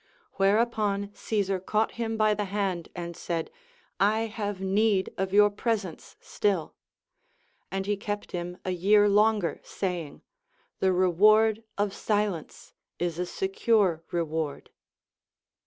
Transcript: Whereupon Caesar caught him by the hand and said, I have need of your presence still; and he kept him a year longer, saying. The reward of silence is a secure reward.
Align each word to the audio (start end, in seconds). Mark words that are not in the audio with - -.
Whereupon 0.37 1.11
Caesar 1.13 1.59
caught 1.59 1.91
him 1.91 2.17
by 2.17 2.33
the 2.33 2.45
hand 2.45 2.89
and 2.95 3.15
said, 3.15 3.51
I 3.99 4.21
have 4.21 4.59
need 4.59 5.13
of 5.15 5.31
your 5.31 5.51
presence 5.51 6.15
still; 6.19 6.73
and 7.69 7.85
he 7.85 7.95
kept 7.95 8.31
him 8.31 8.57
a 8.65 8.71
year 8.71 9.07
longer, 9.07 9.61
saying. 9.63 10.23
The 10.79 10.91
reward 10.91 11.63
of 11.77 11.93
silence 11.93 12.73
is 12.97 13.19
a 13.19 13.27
secure 13.27 14.03
reward. 14.09 14.71